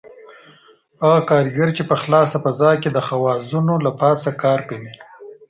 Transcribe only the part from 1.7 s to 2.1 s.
چې په